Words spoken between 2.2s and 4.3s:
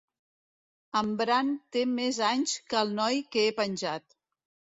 anys que el noi que he penjat.